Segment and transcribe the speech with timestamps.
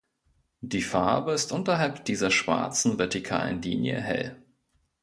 [0.61, 4.35] Die Farbe ist unterhalb dieser schwarzen vertikalen Linie hell.